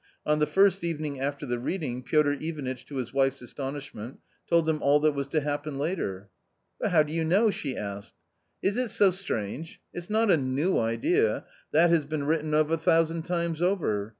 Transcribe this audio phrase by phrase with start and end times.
[0.25, 4.81] On the first evening after the reading, Piotr Ivanitch, to his wife's astonishment, told them
[4.81, 6.27] all that was to happen later."
[6.79, 8.15] But how do you know?" she asked.
[8.63, 9.79] "Is it so strange!
[9.93, 14.09] It's not a new idea— that has been written of a thousand times over.